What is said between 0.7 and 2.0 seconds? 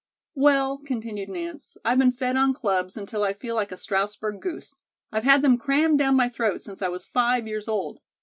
continued Nance, "I've